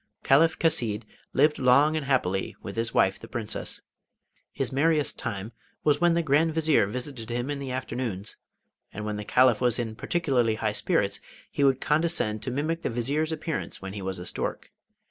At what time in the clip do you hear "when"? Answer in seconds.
6.01-6.15, 9.05-9.17, 13.79-13.93